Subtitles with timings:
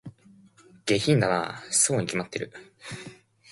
[0.87, 2.51] 下品だなぁ、そうに決まってる